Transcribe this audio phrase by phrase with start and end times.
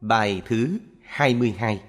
[0.00, 1.82] Bài thứ 22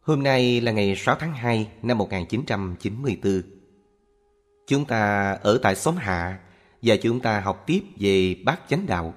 [0.00, 3.42] Hôm nay là ngày 6 tháng 2 năm 1994.
[4.66, 6.38] Chúng ta ở tại xóm Hạ
[6.82, 9.14] và chúng ta học tiếp về bát chánh đạo.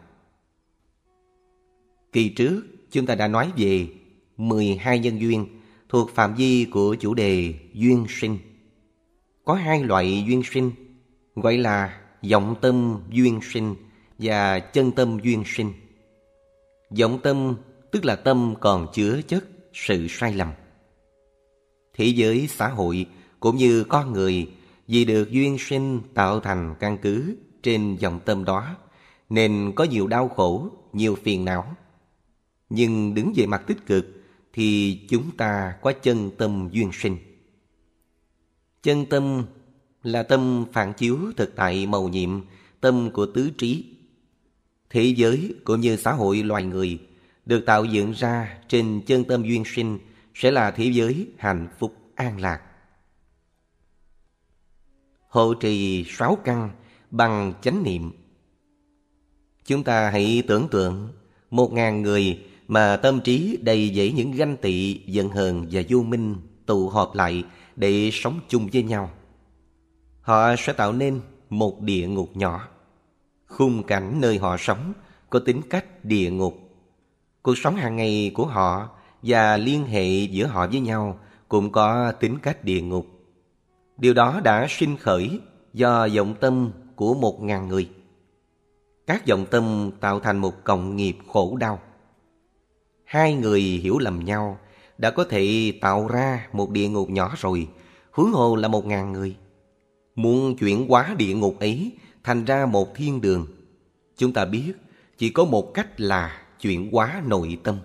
[2.11, 3.87] Kỳ trước, chúng ta đã nói về
[4.37, 8.37] 12 nhân duyên thuộc phạm vi của chủ đề duyên sinh.
[9.45, 10.71] Có hai loại duyên sinh,
[11.35, 12.01] gọi là
[12.31, 13.75] vọng tâm duyên sinh
[14.19, 15.73] và chân tâm duyên sinh.
[16.89, 17.55] Vọng tâm
[17.91, 20.51] tức là tâm còn chứa chất sự sai lầm.
[21.93, 23.05] Thế giới xã hội
[23.39, 24.51] cũng như con người
[24.87, 28.75] vì được duyên sinh tạo thành căn cứ trên dòng tâm đó
[29.29, 31.75] nên có nhiều đau khổ, nhiều phiền não.
[32.69, 34.05] Nhưng đứng về mặt tích cực
[34.53, 37.17] thì chúng ta có chân tâm duyên sinh.
[38.83, 39.45] Chân tâm
[40.03, 42.41] là tâm phản chiếu thực tại màu nhiệm,
[42.81, 43.94] tâm của tứ trí.
[44.89, 46.99] Thế giới cũng như xã hội loài người
[47.45, 49.99] được tạo dựng ra trên chân tâm duyên sinh
[50.33, 52.61] sẽ là thế giới hạnh phúc an lạc.
[55.27, 56.69] Hộ trì sáu căn
[57.11, 58.11] bằng chánh niệm.
[59.65, 61.09] Chúng ta hãy tưởng tượng
[61.51, 66.03] một ngàn người mà tâm trí đầy dẫy những ganh tị, giận hờn và vô
[66.03, 67.43] minh tụ họp lại
[67.75, 69.11] để sống chung với nhau.
[70.21, 72.67] Họ sẽ tạo nên một địa ngục nhỏ.
[73.47, 74.93] Khung cảnh nơi họ sống
[75.29, 76.57] có tính cách địa ngục.
[77.41, 78.89] Cuộc sống hàng ngày của họ
[79.21, 83.05] và liên hệ giữa họ với nhau cũng có tính cách địa ngục.
[83.97, 85.39] Điều đó đã sinh khởi
[85.73, 87.89] do vọng tâm của một ngàn người.
[89.07, 91.79] Các vọng tâm tạo thành một cộng nghiệp khổ đau.
[93.05, 94.57] Hai người hiểu lầm nhau
[94.97, 97.67] đã có thể tạo ra một địa ngục nhỏ rồi,
[98.11, 99.35] huống hồ là một ngàn người.
[100.15, 101.91] Muốn chuyển hóa địa ngục ấy
[102.25, 103.47] thành ra một thiên đường,
[104.17, 104.73] chúng ta biết
[105.17, 107.79] chỉ có một cách là chuyển hóa nội tâm.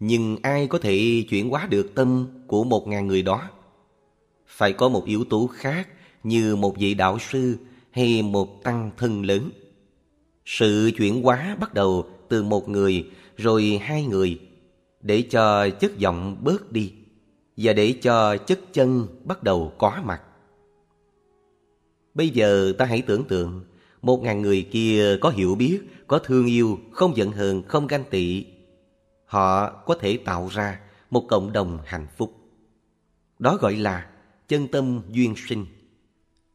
[0.00, 3.48] Nhưng ai có thể chuyển hóa được tâm của một ngàn người đó?
[4.46, 5.88] Phải có một yếu tố khác
[6.24, 7.56] như một vị đạo sư
[7.90, 9.50] hay một tăng thân lớn.
[10.44, 14.40] Sự chuyển hóa bắt đầu từ một người rồi hai người
[15.00, 16.92] để cho chất giọng bớt đi
[17.56, 20.22] và để cho chất chân bắt đầu có mặt.
[22.14, 23.64] Bây giờ ta hãy tưởng tượng
[24.02, 28.04] một ngàn người kia có hiểu biết, có thương yêu, không giận hờn, không ganh
[28.10, 28.44] tị.
[29.24, 30.80] Họ có thể tạo ra
[31.10, 32.32] một cộng đồng hạnh phúc.
[33.38, 34.06] Đó gọi là
[34.48, 35.66] chân tâm duyên sinh.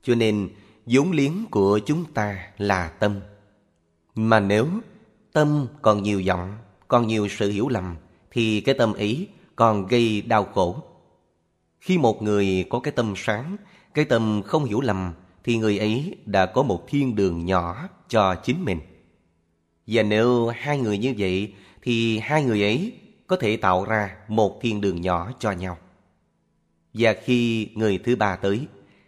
[0.03, 0.50] Cho nên
[0.85, 3.19] vốn liếng của chúng ta là tâm.
[4.16, 4.68] Mà nếu
[5.34, 6.57] tâm còn nhiều giọng,
[6.88, 7.95] còn nhiều sự hiểu lầm,
[8.31, 10.84] thì cái tâm ý còn gây đau khổ.
[11.79, 13.57] Khi một người có cái tâm sáng,
[13.94, 15.13] cái tâm không hiểu lầm,
[15.47, 18.79] thì người ấy đã có một thiên đường nhỏ cho chính mình.
[19.87, 22.93] Và nếu hai người như vậy, thì hai người ấy
[23.27, 25.77] có thể tạo ra một thiên đường nhỏ cho nhau.
[26.93, 28.67] Và khi người thứ ba tới,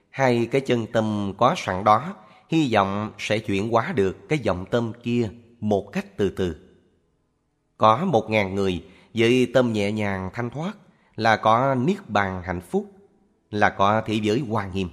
[0.10, 2.16] hai cái chân tâm có sẵn đó
[2.50, 5.30] hy vọng sẽ chuyển hóa được cái vọng tâm kia
[5.60, 6.56] một cách từ từ.
[7.78, 8.84] Có một ngàn người
[9.14, 10.78] với tâm nhẹ nhàng thanh thoát
[11.16, 12.92] là có niết bàn hạnh phúc,
[13.52, 14.90] là có thế giới hoa nghiêm.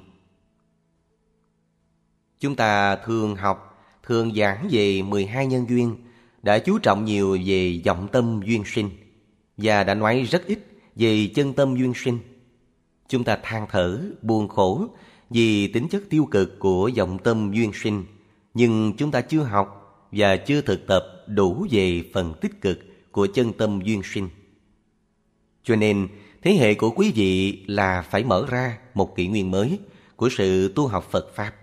[2.41, 5.97] Chúng ta thường học, thường giảng về 12 nhân duyên,
[6.43, 8.91] đã chú trọng nhiều về vọng tâm duyên sinh
[9.57, 10.59] và đã nói rất ít
[10.97, 12.19] về chân tâm duyên sinh.
[13.09, 14.87] Chúng ta than thở, buồn khổ
[15.31, 18.05] vì tính chất tiêu cực của vọng tâm duyên sinh,
[18.55, 19.83] nhưng chúng ta chưa học
[20.13, 22.79] và chưa thực tập đủ về phần tích cực
[23.13, 24.29] của chân tâm duyên sinh.
[25.63, 26.09] Cho nên,
[26.43, 29.79] thế hệ của quý vị là phải mở ra một kỷ nguyên mới
[30.17, 31.55] của sự tu học Phật Pháp.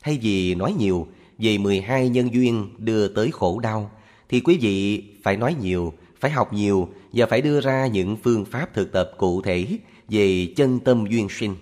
[0.00, 1.06] Thay vì nói nhiều
[1.38, 3.90] về 12 nhân duyên đưa tới khổ đau,
[4.28, 8.44] thì quý vị phải nói nhiều, phải học nhiều và phải đưa ra những phương
[8.44, 9.78] pháp thực tập cụ thể
[10.08, 11.56] về chân tâm duyên sinh.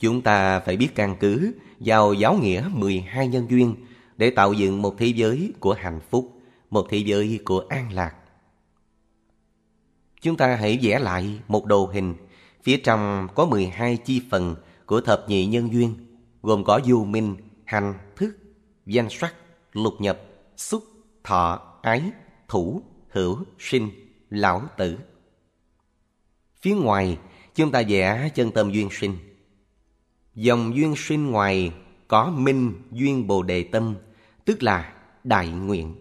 [0.00, 3.74] Chúng ta phải biết căn cứ vào giáo nghĩa 12 nhân duyên
[4.16, 6.40] để tạo dựng một thế giới của hạnh phúc,
[6.70, 8.14] một thế giới của an lạc.
[10.20, 12.14] Chúng ta hãy vẽ lại một đồ hình,
[12.62, 14.56] phía trong có 12 chi phần
[14.86, 15.94] của thập nhị nhân duyên,
[16.42, 18.36] gồm có du minh, hành, thức,
[18.86, 19.34] danh sắc,
[19.72, 20.20] lục nhập,
[20.56, 20.84] xúc,
[21.24, 22.02] thọ, ái,
[22.48, 23.90] thủ, hữu, sinh,
[24.30, 24.98] lão tử.
[26.60, 27.18] Phía ngoài,
[27.54, 29.16] chúng ta vẽ chân tâm duyên sinh.
[30.34, 31.72] Dòng duyên sinh ngoài
[32.08, 33.94] có minh duyên bồ đề tâm,
[34.44, 34.92] tức là
[35.24, 35.94] đại nguyện.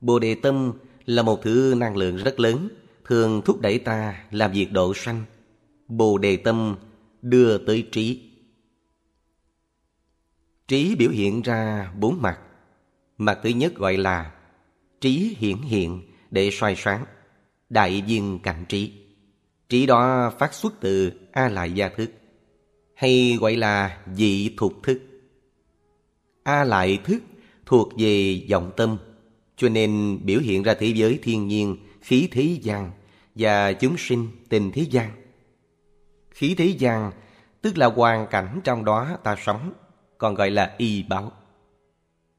[0.00, 0.72] Bồ đề tâm
[1.06, 2.68] là một thứ năng lượng rất lớn,
[3.04, 5.24] thường thúc đẩy ta làm việc độ sanh.
[5.88, 6.76] Bồ đề tâm
[7.22, 8.31] đưa tới trí.
[10.72, 12.38] Trí biểu hiện ra bốn mặt.
[13.18, 14.32] Mặt thứ nhất gọi là
[15.00, 17.04] trí hiển hiện để soi sáng,
[17.70, 18.92] đại viên cảnh trí.
[19.68, 22.10] Trí đó phát xuất từ A Lại Gia Thức,
[22.94, 25.00] hay gọi là dị thuộc thức.
[26.42, 27.18] A Lại Thức
[27.66, 28.96] thuộc về vọng tâm,
[29.56, 32.90] cho nên biểu hiện ra thế giới thiên nhiên, khí thế gian
[33.34, 35.10] và chúng sinh tình thế gian.
[36.30, 37.10] Khí thế gian
[37.62, 39.72] tức là hoàn cảnh trong đó ta sống,
[40.22, 41.32] còn gọi là y báo.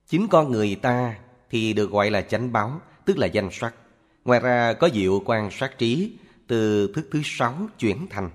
[0.08, 1.16] Chính con người ta
[1.50, 3.76] thì được gọi là chánh báo, tức là danh sắc.
[4.26, 6.12] Ngoài ra có diệu quan sát trí
[6.48, 8.30] từ thức thứ sáu chuyển thành.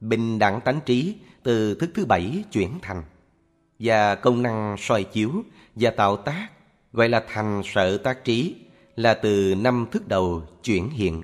[0.00, 3.02] Bình đẳng tánh trí từ thức thứ bảy chuyển thành.
[3.78, 5.30] Và công năng soi chiếu
[5.74, 6.48] và tạo tác
[6.92, 8.56] gọi là thành sở tác trí
[8.96, 11.22] là từ năm thức đầu chuyển hiện.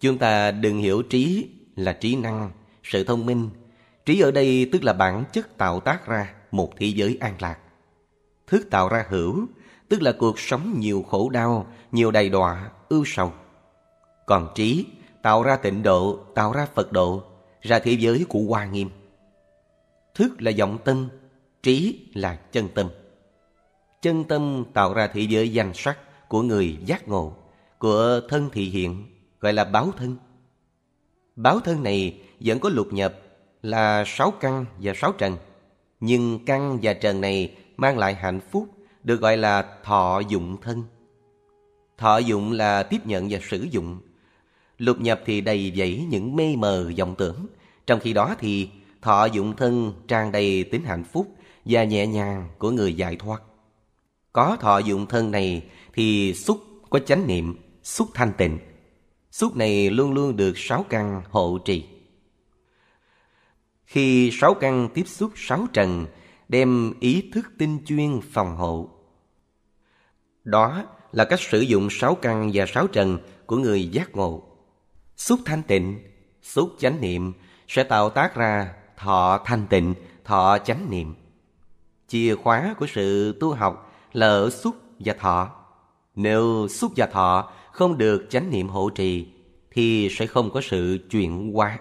[0.00, 2.50] Chúng ta đừng hiểu trí là trí năng,
[2.82, 3.50] sự thông minh.
[4.04, 7.58] Trí ở đây tức là bản chất tạo tác ra một thế giới an lạc.
[8.46, 9.46] Thức tạo ra hữu,
[9.88, 13.32] tức là cuộc sống nhiều khổ đau, nhiều đầy đọa, ưu sầu.
[14.26, 14.86] Còn trí
[15.22, 17.22] tạo ra tịnh độ, tạo ra Phật độ,
[17.62, 18.90] ra thế giới của Hoa Nghiêm.
[20.14, 21.08] Thức là vọng tâm,
[21.62, 22.88] trí là chân tâm.
[24.02, 27.36] Chân tâm tạo ra thế giới danh sắc của người giác ngộ,
[27.78, 29.06] của thân thị hiện,
[29.40, 30.16] gọi là báo thân.
[31.36, 33.14] Báo thân này vẫn có lục nhập
[33.62, 35.36] là sáu căn và sáu trần.
[36.00, 38.68] Nhưng căn và trần này mang lại hạnh phúc
[39.04, 40.82] được gọi là thọ dụng thân.
[41.98, 44.00] Thọ dụng là tiếp nhận và sử dụng.
[44.78, 47.46] Lục nhập thì đầy dẫy những mê mờ vọng tưởng.
[47.86, 48.68] Trong khi đó thì
[49.02, 51.26] thọ dụng thân tràn đầy tính hạnh phúc
[51.64, 53.42] và nhẹ nhàng của người giải thoát.
[54.32, 55.62] Có thọ dụng thân này
[55.94, 56.60] thì xúc
[56.90, 58.58] có chánh niệm, xúc thanh tịnh.
[59.30, 61.84] Xúc này luôn luôn được sáu căn hộ trì.
[63.92, 66.06] Khi sáu căn tiếp xúc sáu trần,
[66.48, 68.88] đem ý thức tinh chuyên phòng hộ.
[70.44, 74.42] Đó là cách sử dụng sáu căn và sáu trần của người giác ngộ.
[75.16, 75.98] Xúc thanh tịnh,
[76.42, 77.32] xúc chánh niệm
[77.68, 81.14] sẽ tạo tác ra thọ thanh tịnh, thọ chánh niệm.
[82.08, 85.50] Chìa khóa của sự tu học là ở xúc và thọ.
[86.14, 89.26] Nếu xúc và thọ không được chánh niệm hộ trì
[89.70, 91.78] thì sẽ không có sự chuyển hóa.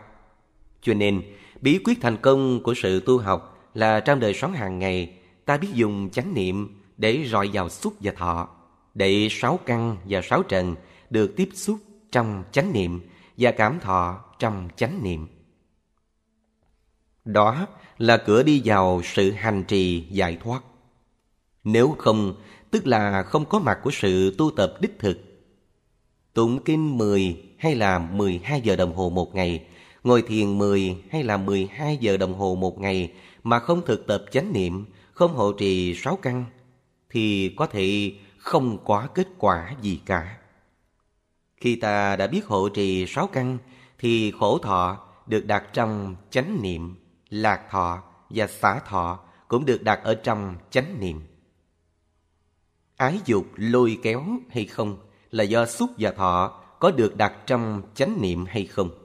[0.81, 1.21] Cho nên,
[1.61, 5.13] bí quyết thành công của sự tu học là trong đời sống hàng ngày
[5.45, 8.49] ta biết dùng chánh niệm để rọi vào xúc và thọ,
[8.93, 10.75] để sáu căn và sáu trần
[11.09, 11.77] được tiếp xúc
[12.11, 13.01] trong chánh niệm
[13.37, 15.27] và cảm thọ trong chánh niệm.
[17.25, 17.67] Đó
[17.97, 20.63] là cửa đi vào sự hành trì giải thoát.
[21.63, 22.35] Nếu không,
[22.71, 25.17] tức là không có mặt của sự tu tập đích thực.
[26.33, 29.65] Tụng kinh 10 hay là 12 giờ đồng hồ một ngày,
[30.03, 33.13] ngồi thiền 10 hay là 12 giờ đồng hồ một ngày
[33.43, 36.45] mà không thực tập chánh niệm, không hộ trì sáu căn,
[37.09, 40.37] thì có thể không có kết quả gì cả.
[41.57, 43.57] Khi ta đã biết hộ trì sáu căn,
[43.99, 46.95] thì khổ thọ được đặt trong chánh niệm,
[47.29, 51.21] lạc thọ và xả thọ cũng được đặt ở trong chánh niệm.
[52.97, 54.97] Ái dục lôi kéo hay không
[55.31, 59.00] là do xúc và thọ có được đặt trong chánh niệm hay không.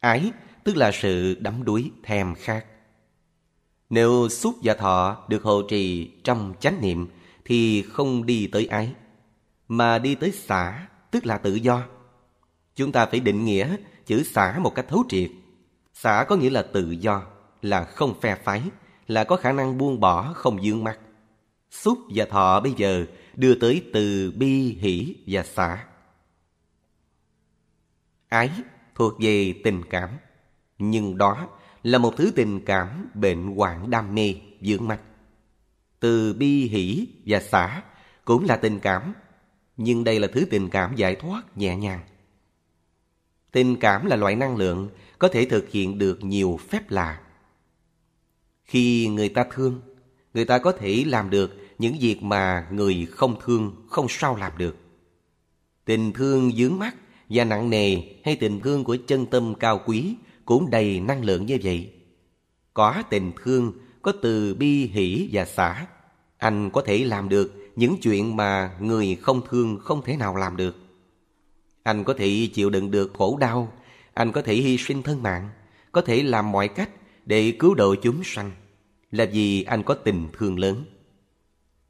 [0.00, 0.32] Ái
[0.64, 2.64] tức là sự đắm đuối thèm khát.
[3.90, 7.08] Nếu xúc và thọ được hộ trì trong chánh niệm
[7.44, 8.94] thì không đi tới ái,
[9.68, 11.82] mà đi tới xả tức là tự do.
[12.76, 13.76] Chúng ta phải định nghĩa
[14.06, 15.30] chữ xả một cách thấu triệt.
[15.94, 17.22] Xả có nghĩa là tự do,
[17.62, 18.62] là không phe phái,
[19.06, 20.98] là có khả năng buông bỏ không dương mắt.
[21.70, 25.84] Xúc và thọ bây giờ đưa tới từ bi hỷ và xả.
[28.28, 28.50] Ái
[28.98, 30.10] thuộc về tình cảm,
[30.78, 31.48] nhưng đó
[31.82, 35.00] là một thứ tình cảm bệnh hoạn đam mê, dưỡng mạch
[36.00, 37.82] Từ bi hỷ và xả
[38.24, 39.14] cũng là tình cảm,
[39.76, 42.00] nhưng đây là thứ tình cảm giải thoát nhẹ nhàng.
[43.52, 44.88] Tình cảm là loại năng lượng
[45.18, 47.20] có thể thực hiện được nhiều phép lạ.
[48.64, 49.80] Khi người ta thương,
[50.34, 54.58] người ta có thể làm được những việc mà người không thương không sao làm
[54.58, 54.76] được.
[55.84, 56.94] Tình thương dướng mắt
[57.28, 61.46] và nặng nề hay tình thương của chân tâm cao quý cũng đầy năng lượng
[61.46, 61.92] như vậy.
[62.74, 65.86] Có tình thương, có từ bi hỷ và xả,
[66.38, 70.56] anh có thể làm được những chuyện mà người không thương không thể nào làm
[70.56, 70.76] được.
[71.82, 73.72] Anh có thể chịu đựng được khổ đau,
[74.14, 75.48] anh có thể hy sinh thân mạng,
[75.92, 76.90] có thể làm mọi cách
[77.26, 78.50] để cứu độ chúng sanh,
[79.10, 80.84] là vì anh có tình thương lớn.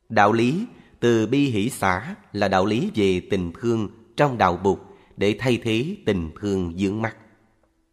[0.09, 0.67] Đạo lý
[1.01, 4.79] từ bi hỷ xả là đạo lý về tình thương trong đạo Bụt
[5.19, 7.17] để thay thế tình thương dưỡng mắt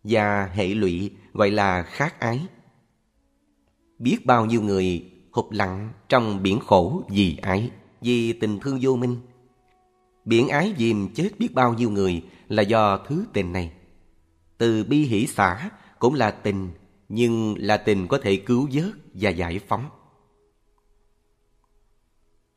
[0.03, 2.47] và hệ lụy gọi là khát ái.
[3.99, 8.95] Biết bao nhiêu người hụt lặng trong biển khổ vì ái, vì tình thương vô
[8.95, 9.17] minh.
[10.25, 13.71] Biển ái dìm chết biết bao nhiêu người là do thứ tình này.
[14.57, 16.69] Từ bi hỷ xã cũng là tình,
[17.09, 19.89] nhưng là tình có thể cứu vớt và giải phóng.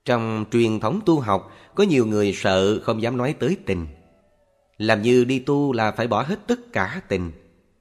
[0.04, 3.86] Trong truyền thống tu học, có nhiều người sợ không dám nói tới tình.
[4.78, 7.32] Làm như đi tu là phải bỏ hết tất cả tình.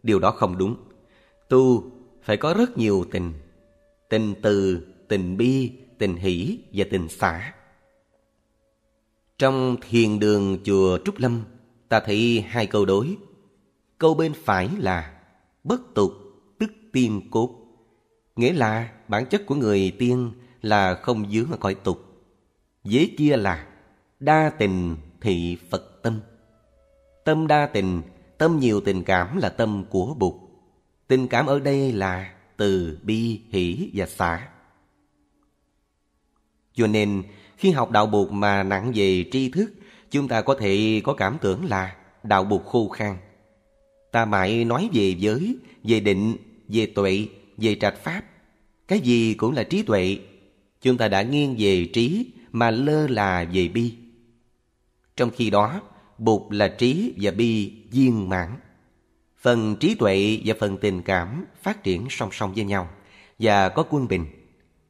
[0.04, 0.76] Điều đó không đúng.
[1.50, 1.92] Tu
[2.24, 3.34] phải có rất nhiều tình.
[4.10, 7.54] Tình từ, tình bi, tình hỷ và tình xả.
[9.38, 11.44] Trong thiền đường chùa Trúc Lâm,
[11.90, 13.16] ta thấy hai câu đối.
[13.98, 15.20] Câu bên phải là
[15.64, 16.12] bất tục
[16.60, 17.50] tức tiên cốt.
[18.36, 22.00] Nghĩa là bản chất của người tiên là không dướng ở cõi tục.
[22.84, 23.68] Dế kia là
[24.20, 25.97] đa tình thị Phật.
[27.28, 28.02] Tâm đa tình,
[28.38, 30.34] tâm nhiều tình cảm là tâm của Bụt.
[31.08, 34.48] Tình cảm ở đây là từ bi, hỷ và xả.
[36.74, 37.24] Cho nên,
[37.58, 39.74] khi học đạo Bụt mà nặng về tri thức,
[40.12, 43.18] chúng ta có thể có cảm tưởng là đạo Bụt khô khan.
[44.12, 46.36] Ta mãi nói về giới, về định,
[46.68, 48.22] về tuệ, về trạch pháp.
[48.88, 50.18] Cái gì cũng là trí tuệ.
[50.82, 53.94] Chúng ta đã nghiêng về trí mà lơ là về bi.
[55.16, 55.82] Trong khi đó,
[56.18, 58.56] Bụt là trí và bi viên mãn.
[59.42, 62.90] Phần trí tuệ và phần tình cảm phát triển song song với nhau
[63.40, 64.26] và có quân bình.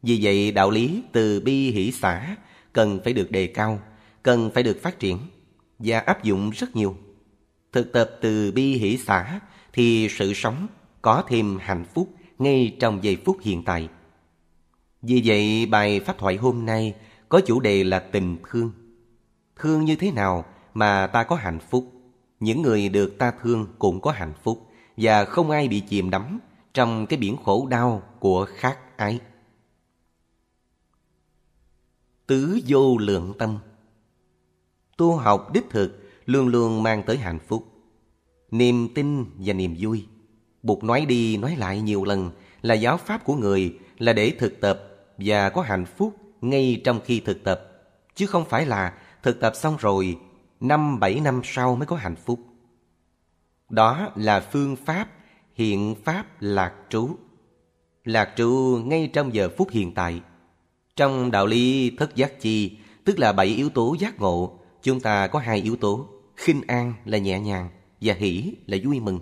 [0.04, 2.36] Vì vậy đạo lý từ bi hỷ xã
[2.74, 3.80] cần phải được đề cao,
[4.24, 5.18] cần phải được phát triển
[5.80, 6.98] và áp dụng rất nhiều.
[7.72, 9.40] Thực tập từ bi hỷ xã
[9.74, 10.68] thì sự sống
[11.02, 13.90] có thêm hạnh phúc ngay trong giây phút hiện tại.
[15.02, 16.96] Vì vậy bài pháp thoại hôm nay
[17.30, 18.72] có chủ đề là tình thương.
[19.56, 20.46] Thương như thế nào
[20.78, 21.92] mà ta có hạnh phúc?
[22.40, 24.68] Những người được ta thương cũng có hạnh phúc
[24.98, 26.40] và không ai bị chìm đắm
[26.74, 29.20] trong cái biển khổ đau của khát ái.
[32.28, 33.58] Tứ vô lượng tâm
[34.98, 37.66] Tu học đích thực luôn luôn mang tới hạnh phúc,
[38.52, 40.06] niềm tin và niềm vui.
[40.64, 42.32] Bụt nói đi nói lại nhiều lần
[42.62, 44.84] là giáo pháp của người là để thực tập
[45.18, 47.62] và có hạnh phúc ngay trong khi thực tập,
[48.16, 48.94] chứ không phải là
[49.24, 50.18] thực tập xong rồi
[50.60, 52.40] năm bảy năm sau mới có hạnh phúc.
[53.70, 55.10] Đó là phương pháp
[55.54, 57.10] hiện pháp lạc trú.
[58.04, 60.22] Lạc trú ngay trong giờ phút hiện tại.
[60.96, 65.28] Trong đạo lý thất giác chi, tức là bảy yếu tố giác ngộ, chúng ta
[65.28, 67.70] có hai yếu tố, khinh an là nhẹ nhàng
[68.02, 69.20] và hỷ là vui mừng.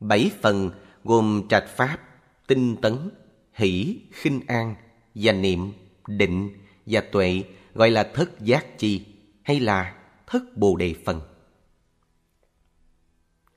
[0.00, 0.70] Bảy phần
[1.04, 1.98] gồm trạch pháp,
[2.46, 3.10] tinh tấn,
[3.52, 4.74] hỷ, khinh an
[5.14, 5.72] và niệm,
[6.06, 6.50] định
[6.86, 7.42] và tuệ
[7.74, 9.13] gọi là thất giác chi
[9.44, 9.94] hay là
[10.26, 11.20] thất bồ đề phần.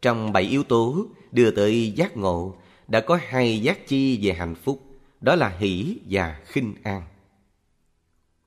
[0.02, 2.56] Trong bảy yếu tố đưa tới giác ngộ
[2.88, 4.82] đã có hai giác chi về hạnh phúc,
[5.22, 7.02] đó là hỷ và khinh an.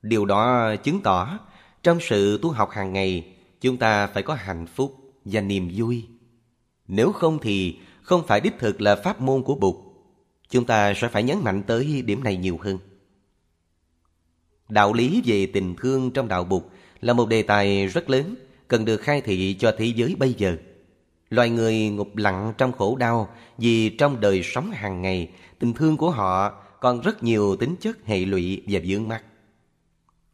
[0.02, 1.38] Điều đó chứng tỏ
[1.82, 6.06] trong sự tu học hàng ngày chúng ta phải có hạnh phúc và niềm vui.
[6.88, 9.76] Nếu không thì không phải đích thực là pháp môn của Bụt.
[10.50, 12.78] Chúng ta sẽ phải nhấn mạnh tới điểm này nhiều hơn.
[14.68, 16.62] Đạo lý về tình thương trong đạo Bụt
[17.00, 18.34] là một đề tài rất lớn
[18.68, 20.56] cần được khai thị cho thế giới bây giờ.
[21.30, 23.28] Loài người ngục lặng trong khổ đau
[23.58, 28.06] vì trong đời sống hàng ngày, tình thương của họ còn rất nhiều tính chất
[28.06, 29.24] hệ lụy và vướng mắc.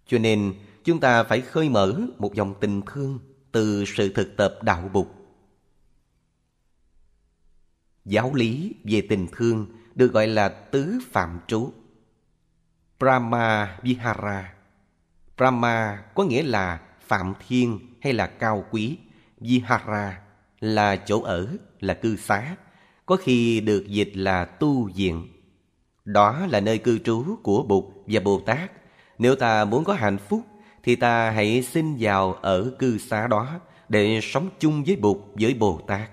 [0.07, 0.55] Cho nên,
[0.85, 3.19] chúng ta phải khơi mở một dòng tình thương
[3.53, 5.15] từ sự thực tập đạo bục.
[8.05, 11.73] Giáo lý về tình thương được gọi là tứ phạm trú.
[12.99, 14.56] Brahma Vihara
[15.37, 18.99] Brahma có nghĩa là phạm thiên hay là cao quý.
[19.41, 20.21] Vihara
[20.61, 21.49] là chỗ ở,
[21.81, 22.57] là cư xá.
[23.07, 25.29] Có khi được dịch là tu viện.
[26.05, 28.71] Đó là nơi cư trú của Bụt và Bồ Tát.
[29.19, 30.43] Nếu ta muốn có hạnh phúc,
[30.83, 35.55] thì ta hãy xin vào ở cư xá đó để sống chung với Bụt, với
[35.55, 36.11] Bồ Tát.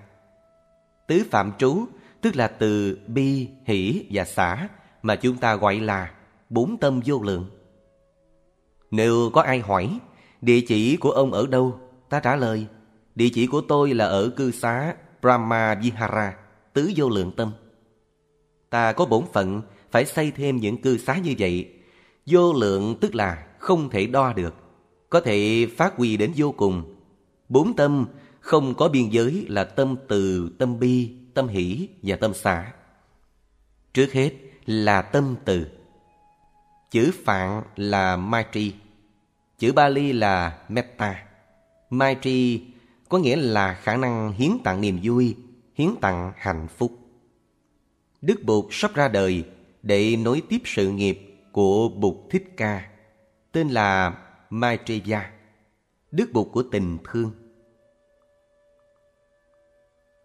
[1.06, 1.86] Tứ phạm trú
[2.20, 4.68] tức là từ bi, hỷ và xả
[5.02, 6.10] mà chúng ta gọi là
[6.50, 7.50] bốn tâm vô lượng.
[8.90, 9.98] Nếu có ai hỏi
[10.40, 12.66] địa chỉ của ông ở đâu, ta trả lời
[13.14, 16.36] địa chỉ của tôi là ở cư xá Brahma Vihara,
[16.72, 17.52] tứ vô lượng tâm.
[18.70, 21.72] Ta có bổn phận phải xây thêm những cư xá như vậy.
[22.26, 24.54] Vô lượng tức là không thể đo được,
[25.10, 26.96] có thể phát huy đến vô cùng.
[27.48, 28.06] Bốn tâm
[28.40, 32.72] không có biên giới là tâm từ, tâm bi, tâm hỷ và tâm xả.
[33.94, 34.30] Trước hết
[34.66, 35.66] là tâm từ.
[36.90, 38.74] Chữ phạn là Maitri.
[39.58, 41.26] Chữ Bali là Metta.
[41.90, 42.64] Maitri
[43.08, 45.36] có nghĩa là khả năng hiến tặng niềm vui,
[45.74, 46.92] hiến tặng hạnh phúc.
[48.20, 49.44] Đức Bụt sắp ra đời
[49.82, 52.90] để nối tiếp sự nghiệp của Bụt Thích Ca.
[53.52, 54.18] tên là
[54.50, 55.30] Maitreya,
[56.10, 57.32] đức bụt của tình thương.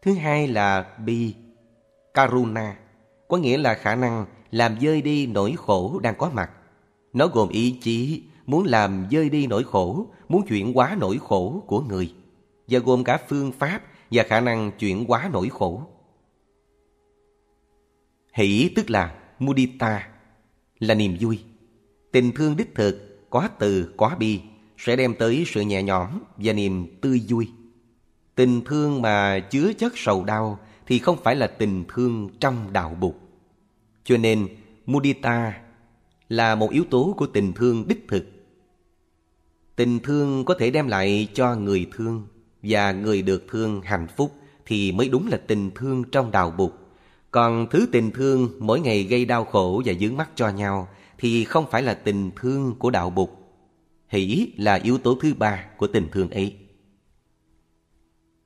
[0.01, 1.36] Thứ hai là Bi,
[2.13, 2.78] Karuna,
[3.28, 6.51] có nghĩa là khả năng làm dơi đi nỗi khổ đang có mặt.
[7.13, 11.63] Nó gồm ý chí muốn làm dơi đi nỗi khổ, muốn chuyển hóa nỗi khổ
[11.68, 12.13] của người,
[12.68, 15.84] và gồm cả phương pháp và khả năng chuyển hóa nỗi khổ.
[18.34, 20.08] Hỷ tức là mudita,
[20.79, 21.39] là niềm vui.
[22.12, 24.39] Tình thương đích thực, có từ, có bi,
[24.77, 27.50] sẽ đem tới sự nhẹ nhõm và niềm tươi vui.
[28.36, 32.98] Tình thương mà chứa chất sầu đau thì không phải là tình thương trong đạo
[33.00, 33.15] bụt.
[34.10, 34.48] Cho nên,
[34.86, 35.62] mudita
[36.30, 38.25] là một yếu tố của tình thương đích thực.
[39.75, 42.28] Tình thương có thể đem lại cho người thương
[42.63, 44.36] và người được thương hạnh phúc
[44.66, 46.74] thì mới đúng là tình thương trong đạo bục.
[47.32, 50.88] Còn thứ tình thương mỗi ngày gây đau khổ và dướng mắt cho nhau
[51.18, 53.60] thì không phải là tình thương của đạo bục.
[54.08, 56.58] Hỷ là yếu tố thứ ba của tình thương ấy.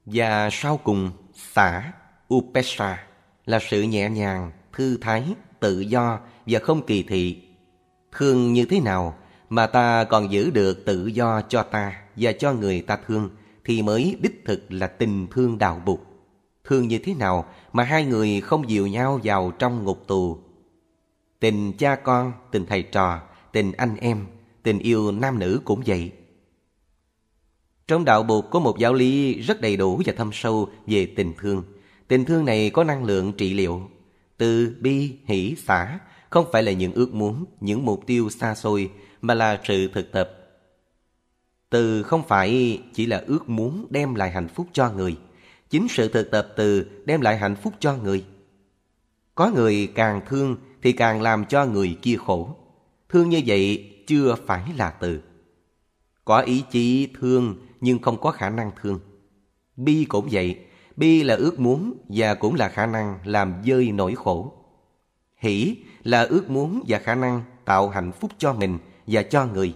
[0.06, 1.94] Và sau cùng, xả,
[2.34, 3.08] upesha
[3.46, 5.24] là sự nhẹ nhàng, thư thái,
[5.64, 7.42] tự do và không kỳ thị.
[8.12, 9.16] Thương như thế nào
[9.50, 13.30] mà ta còn giữ được tự do cho ta và cho người ta thương
[13.66, 16.06] thì mới đích thực là tình thương đạo bục.
[16.64, 20.38] Thương như thế nào mà hai người không dìu nhau vào trong ngục tù.
[21.40, 24.26] Tình cha con, tình thầy trò, tình anh em,
[24.64, 26.12] tình yêu nam nữ cũng vậy.
[27.88, 31.34] Trong đạo Bụt có một giáo lý rất đầy đủ và thâm sâu về tình
[31.38, 31.64] thương.
[32.08, 33.82] Tình thương này có năng lượng trị liệu.
[34.38, 36.00] Từ bi, hỷ, xả
[36.30, 40.12] không phải là những ước muốn, những mục tiêu xa xôi mà là sự thực
[40.12, 40.30] tập.
[41.70, 45.18] Từ không phải chỉ là ước muốn đem lại hạnh phúc cho người,
[45.70, 48.26] chính sự thực tập từ đem lại hạnh phúc cho người.
[49.36, 52.56] Có người càng thương thì càng làm cho người kia khổ.
[53.10, 55.22] Thương như vậy chưa phải là từ.
[56.26, 59.00] Có ý chí thương nhưng không có khả năng thương.
[59.76, 60.60] Bi cũng vậy,
[60.96, 64.54] bi là ước muốn và cũng là khả năng làm dơi nỗi khổ.
[65.38, 68.78] Hỷ là ước muốn và khả năng tạo hạnh phúc cho mình
[69.08, 69.76] và cho người.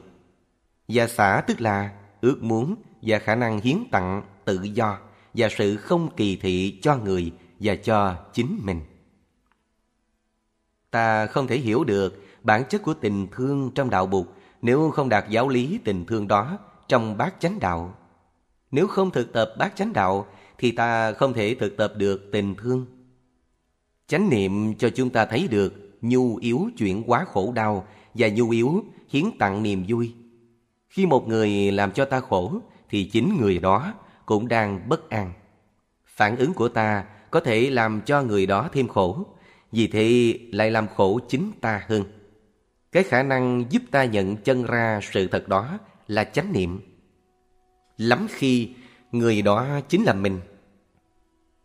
[0.88, 4.98] Và xả tức là ước muốn và khả năng hiến tặng tự do
[5.34, 8.82] và sự không kỳ thị cho người và cho chính mình.
[10.92, 14.28] Ta không thể hiểu được bản chất của tình thương trong đạo Bụt
[14.62, 17.96] nếu không đạt giáo lý tình thương đó trong bát chánh đạo.
[18.72, 22.56] Nếu không thực tập bát chánh đạo thì ta không thể thực tập được tình
[22.56, 22.86] thương.
[24.08, 28.50] Chánh niệm cho chúng ta thấy được nhu yếu chuyển hóa khổ đau và nhu
[28.50, 30.13] yếu hiến tặng niềm vui.
[30.89, 33.93] Khi một người làm cho ta khổ thì chính người đó
[34.26, 35.34] cũng đang bất an.
[36.06, 39.26] Phản ứng của ta có thể làm cho người đó thêm khổ,
[39.72, 42.04] vì thế lại làm khổ chính ta hơn.
[42.91, 46.80] Cái khả năng giúp ta nhận chân ra sự thật đó là chánh niệm.
[47.98, 48.70] Lắm khi
[49.18, 50.40] người đó chính là mình.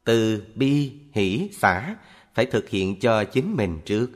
[0.04, 1.96] Từ bi, hỷ, xã
[2.34, 4.10] phải thực hiện cho chính mình trước.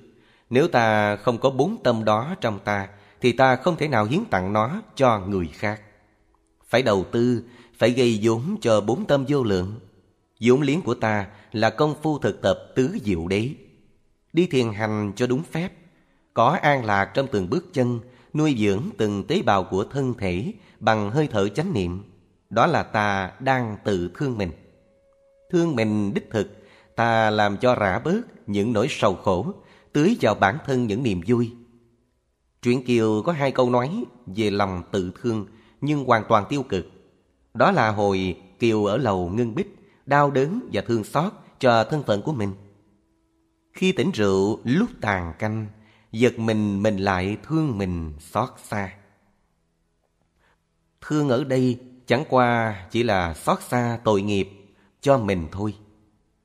[0.50, 2.88] Nếu ta không có bốn tâm đó trong ta,
[3.20, 5.80] thì ta không thể nào hiến tặng nó cho người khác.
[6.68, 7.44] Phải đầu tư,
[7.78, 9.80] phải gây vốn cho bốn tâm vô lượng.
[10.40, 13.50] vốn liếng của ta là công phu thực tập tứ diệu đế.
[14.32, 15.72] Đi thiền hành cho đúng phép,
[16.34, 18.00] có an lạc trong từng bước chân,
[18.34, 22.02] nuôi dưỡng từng tế bào của thân thể bằng hơi thở chánh niệm.
[22.50, 24.50] Đó là ta đang tự thương mình.
[25.50, 26.48] Thương mình đích thực,
[26.96, 29.52] ta làm cho rã bớt những nỗi sầu khổ,
[29.92, 31.52] tưới vào bản thân những niềm vui.
[32.62, 35.46] Truyện Kiều có hai câu nói về lòng tự thương
[35.80, 36.86] nhưng hoàn toàn tiêu cực.
[37.54, 42.02] Đó là hồi Kiều ở lầu ngưng bích, đau đớn và thương xót cho thân
[42.02, 42.52] phận của mình.
[43.72, 45.66] Khi tỉnh rượu lúc tàn canh,
[46.12, 48.92] giật mình mình lại thương mình xót xa.
[51.00, 54.50] Thương ở đây chẳng qua chỉ là xót xa tội nghiệp
[55.00, 55.74] cho mình thôi.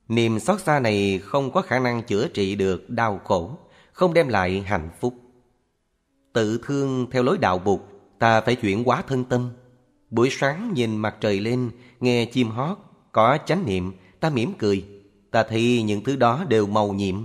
[0.08, 3.58] Niềm xót xa này không có khả năng chữa trị được đau khổ,
[3.91, 5.13] không đem lại hạnh phúc.
[6.34, 7.88] Tự thương theo lối đạo bục,
[8.19, 9.50] ta phải chuyển hóa thân tâm.
[10.10, 12.78] Buổi sáng nhìn mặt trời lên, nghe chim hót,
[13.12, 14.86] có chánh niệm, ta mỉm cười.
[15.32, 17.15] Ta thấy những thứ đó đều màu nhiệm.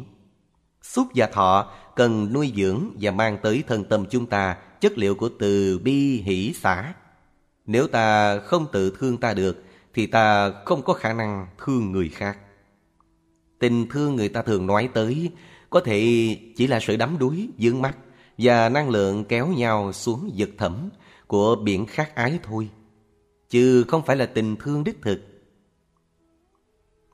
[0.82, 5.14] Xúc và thọ cần nuôi dưỡng và mang tới thân tâm chúng ta chất liệu
[5.14, 6.94] của từ bi hỷ xả.
[7.66, 9.62] Nếu ta không tự thương ta được,
[9.94, 12.38] thì ta không có khả năng thương người khác.
[13.58, 15.30] Tình thương người ta thường nói tới
[15.70, 16.00] có thể
[16.56, 17.96] chỉ là sự đắm đuối, dướng mắt
[18.38, 20.90] và năng lượng kéo nhau xuống vực thẳm
[21.26, 22.68] của biển khát ái thôi,
[23.50, 25.20] chứ không phải là tình thương đích thực.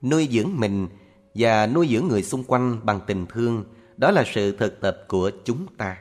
[0.03, 0.88] Nuôi dưỡng mình
[1.35, 3.65] và nuôi dưỡng người xung quanh bằng tình thương,
[3.97, 5.97] đó là sự thực tập của chúng ta.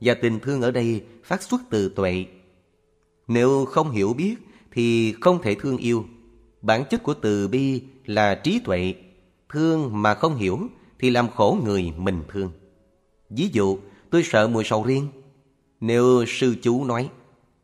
[0.00, 2.24] Và tình thương ở đây phát xuất từ tuệ.
[3.28, 4.36] Nếu không hiểu biết
[4.72, 6.04] thì không thể thương yêu.
[6.62, 8.94] Bản chất của từ bi là trí tuệ.
[9.48, 10.58] Thương mà không hiểu
[10.98, 12.50] thì làm khổ người mình thương.
[13.30, 13.78] Ví dụ,
[14.10, 15.08] tôi sợ mùi sầu riêng.
[15.80, 17.08] Nếu sư chú nói,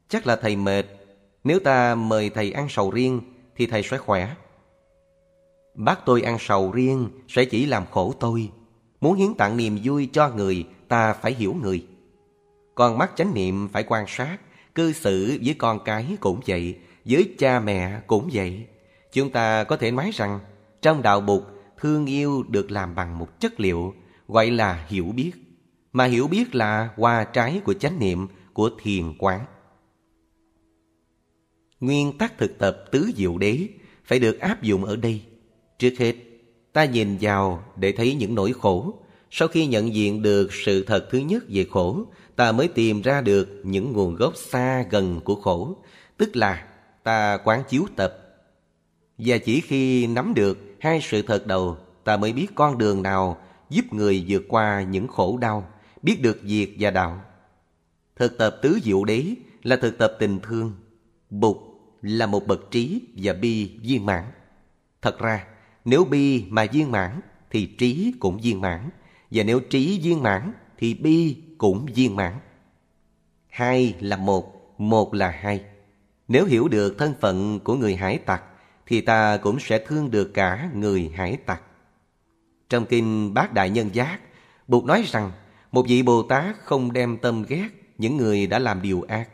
[0.08, 0.86] chắc là thầy mệt.
[1.44, 3.20] Nếu ta mời thầy ăn sầu riêng
[3.56, 4.34] thì thầy sẽ khỏe.
[5.74, 8.50] Bác tôi ăn sầu riêng sẽ chỉ làm khổ tôi.
[9.00, 11.86] Muốn hiến tặng niềm vui cho người, ta phải hiểu người.
[12.74, 14.38] còn mắt chánh niệm phải quan sát,
[14.74, 18.66] cư xử với con cái cũng vậy, với cha mẹ cũng vậy.
[19.12, 20.38] Chúng ta có thể nói rằng,
[20.82, 21.42] trong đạo bục,
[21.78, 23.94] thương yêu được làm bằng một chất liệu,
[24.28, 25.32] gọi là hiểu biết.
[25.92, 29.44] Mà hiểu biết là hoa trái của chánh niệm, của thiền quán.
[31.80, 33.68] Nguyên tắc thực tập tứ diệu đế
[34.04, 35.22] phải được áp dụng ở đây.
[35.78, 36.14] Trước hết,
[36.72, 38.94] ta nhìn vào để thấy những nỗi khổ.
[39.30, 42.06] Sau khi nhận diện được sự thật thứ nhất về khổ,
[42.36, 45.76] ta mới tìm ra được những nguồn gốc xa gần của khổ,
[46.16, 46.66] tức là
[47.02, 48.18] ta quán chiếu tập.
[49.18, 53.38] Và chỉ khi nắm được hai sự thật đầu, ta mới biết con đường nào
[53.70, 55.68] giúp người vượt qua những khổ đau,
[56.02, 57.20] biết được diệt và đạo.
[58.16, 59.24] Thực tập tứ diệu đế
[59.62, 60.72] là thực tập tình thương.
[61.30, 61.56] Bụt
[62.02, 64.24] là một bậc trí và bi viên mãn.
[65.02, 65.46] Thật ra,
[65.84, 68.90] nếu bi mà viên mãn thì trí cũng viên mãn.
[69.30, 72.32] Và nếu trí viên mãn thì bi cũng viên mãn.
[73.48, 75.64] Hai là một, một là hai.
[76.28, 78.42] Nếu hiểu được thân phận của người hải tặc
[78.86, 81.62] thì ta cũng sẽ thương được cả người hải tặc.
[82.68, 84.18] Trong kinh Bát Đại Nhân Giác,
[84.68, 85.30] Bụt nói rằng
[85.72, 89.28] một vị Bồ Tát không đem tâm ghét những người đã làm điều ác.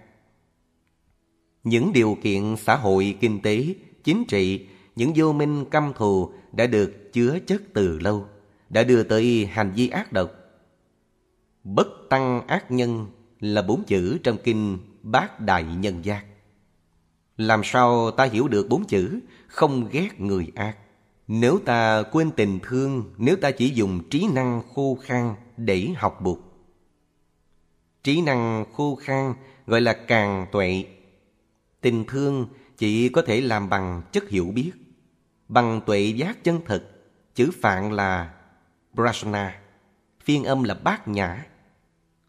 [1.64, 3.64] Những điều kiện xã hội, kinh tế,
[4.05, 8.27] chính trị, những vô minh căm thù đã được chứa chất từ lâu,
[8.71, 10.38] đã đưa tới hành vi ác độc.
[11.74, 13.07] Bất tăng ác nhân
[13.40, 16.24] là bốn chữ trong kinh Bát Đại Nhân Giác.
[17.37, 20.76] Làm sao ta hiểu được bốn chữ không ghét người ác?
[21.26, 26.20] Nếu ta quên tình thương, nếu ta chỉ dùng trí năng khô khan để học
[26.22, 26.38] buộc.
[28.02, 29.35] Trí năng khô khan
[29.66, 30.85] gọi là càng tuệ.
[31.81, 32.46] Tình thương
[32.78, 34.72] chỉ có thể làm bằng chất hiểu biết,
[35.48, 36.83] bằng tuệ giác chân thực.
[37.35, 38.35] Chữ phạn là
[38.94, 39.61] prasna,
[40.24, 41.46] phiên âm là bát nhã.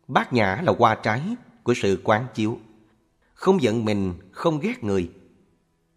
[0.10, 1.22] Bát nhã là hoa trái
[1.63, 2.60] của sự quán chiếu.
[3.34, 5.10] Không giận mình, không ghét người.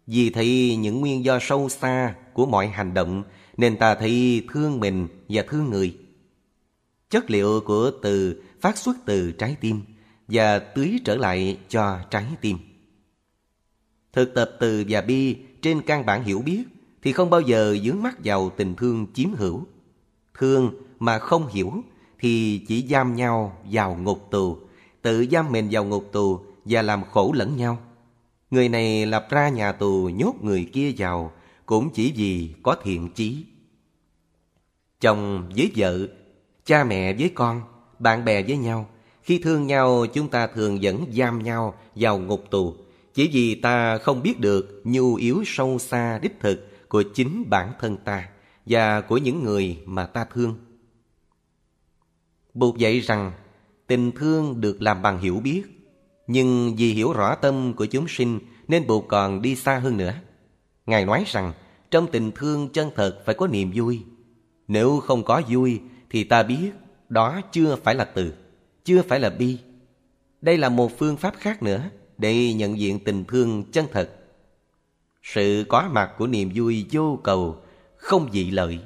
[0.07, 3.23] Vì thấy những nguyên do sâu xa của mọi hành động
[3.57, 5.97] nên ta thấy thương mình và thương người.
[7.09, 9.81] Chất liệu của từ phát xuất từ trái tim
[10.27, 12.57] và tưới trở lại cho trái tim.
[14.13, 16.63] Thực tập từ và bi trên căn bản hiểu biết
[17.01, 19.63] thì không bao giờ dướng mắt vào tình thương chiếm hữu.
[20.33, 21.83] Thương mà không hiểu
[22.23, 24.57] thì chỉ giam nhau vào ngục tù,
[25.01, 27.77] tự giam mình vào ngục tù và làm khổ lẫn nhau.
[28.51, 31.31] Người này lập ra nhà tù nhốt người kia vào
[31.65, 33.45] cũng chỉ vì có thiện chí.
[35.01, 36.07] Chồng với vợ,
[36.65, 37.61] cha mẹ với con,
[37.99, 38.89] bạn bè với nhau,
[39.23, 42.75] khi thương nhau chúng ta thường vẫn giam nhau vào ngục tù
[43.13, 47.71] chỉ vì ta không biết được nhu yếu sâu xa đích thực của chính bản
[47.79, 48.29] thân ta
[48.65, 50.55] và của những người mà ta thương.
[52.53, 53.31] Bụt dạy rằng
[53.87, 55.63] tình thương được làm bằng hiểu biết,
[56.27, 60.13] nhưng vì hiểu rõ tâm của chúng sinh nên Bụt còn đi xa hơn nữa.
[60.85, 61.53] Ngài nói rằng
[61.91, 64.03] trong tình thương chân thật phải có niềm vui.
[64.67, 66.71] Nếu không có vui thì ta biết
[67.09, 68.33] đó chưa phải là từ,
[68.83, 69.57] chưa phải là bi.
[70.41, 74.09] Đây là một phương pháp khác nữa để nhận diện tình thương chân thật.
[75.23, 77.57] Sự có mặt của niềm vui vô cầu,
[77.95, 78.79] không dị lợi.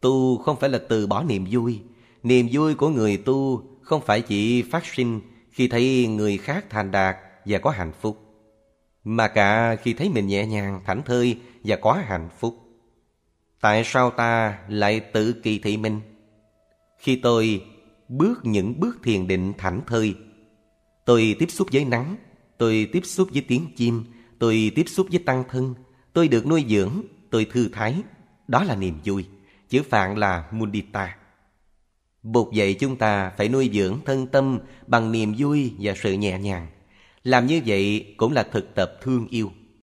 [0.00, 1.80] Tu không phải là từ bỏ niềm vui.
[2.22, 6.90] Niềm vui của người tu không phải chỉ phát sinh khi thấy người khác thành
[6.90, 8.18] đạt và có hạnh phúc,
[9.04, 12.56] mà cả khi thấy mình nhẹ nhàng, thảnh thơi và có hạnh phúc.
[13.60, 16.00] Tại sao ta lại tự kỳ thị mình?
[16.98, 17.64] Khi tôi
[18.08, 20.14] bước những bước thiền định thảnh thơi,
[21.04, 22.16] tôi tiếp xúc với nắng,
[22.60, 24.04] Tôi tiếp xúc với tiếng chim,
[24.38, 25.74] tôi tiếp xúc với tăng thân,
[26.12, 28.02] tôi được nuôi dưỡng, tôi thư thái.
[28.48, 29.26] Đó là niềm vui.
[29.68, 31.16] Chữ phạn là mudita.
[32.22, 36.38] Bụt dạy chúng ta phải nuôi dưỡng thân tâm bằng niềm vui và sự nhẹ
[36.38, 36.66] nhàng.
[37.24, 39.50] Làm như vậy cũng là thực tập thương yêu.